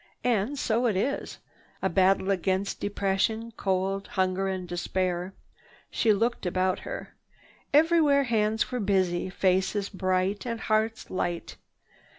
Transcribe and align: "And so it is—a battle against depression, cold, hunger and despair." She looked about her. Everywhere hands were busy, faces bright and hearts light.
"And 0.23 0.57
so 0.57 0.87
it 0.87 0.95
is—a 0.97 1.89
battle 1.89 2.31
against 2.31 2.79
depression, 2.79 3.51
cold, 3.51 4.07
hunger 4.07 4.47
and 4.47 4.67
despair." 4.67 5.35
She 5.91 6.11
looked 6.11 6.47
about 6.47 6.79
her. 6.79 7.13
Everywhere 7.71 8.23
hands 8.23 8.71
were 8.71 8.79
busy, 8.79 9.29
faces 9.29 9.89
bright 9.89 10.43
and 10.43 10.59
hearts 10.59 11.11
light. 11.11 11.55